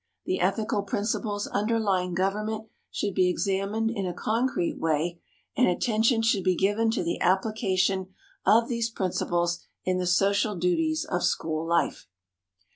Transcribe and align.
The 0.25 0.39
ethical 0.39 0.81
principles 0.81 1.45
underlying 1.45 2.15
government 2.15 2.67
should 2.89 3.13
be 3.13 3.29
examined 3.29 3.91
in 3.91 4.07
a 4.07 4.15
concrete 4.15 4.79
way; 4.79 5.21
and 5.55 5.67
attention 5.67 6.23
should 6.23 6.43
be 6.43 6.55
given 6.55 6.89
to 6.89 7.03
the 7.03 7.21
application 7.21 8.07
of 8.43 8.67
these 8.67 8.89
principles 8.89 9.59
in 9.85 9.99
the 9.99 10.07
social 10.07 10.55
duties 10.55 11.05
of 11.05 11.21
school 11.23 11.67
life. 11.67 12.07